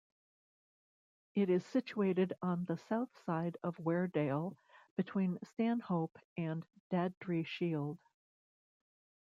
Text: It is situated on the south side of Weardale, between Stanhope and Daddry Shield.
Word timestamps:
It 1.35 1.51
is 1.51 1.63
situated 1.63 2.33
on 2.41 2.65
the 2.65 2.77
south 2.89 3.15
side 3.23 3.57
of 3.61 3.77
Weardale, 3.77 4.57
between 4.97 5.37
Stanhope 5.53 6.17
and 6.35 6.65
Daddry 6.91 7.45
Shield. 7.45 7.99